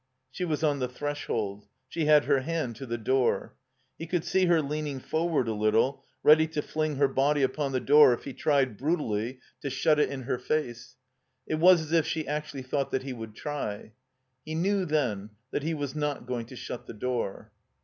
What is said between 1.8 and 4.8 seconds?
She had her hand to the door. He could see her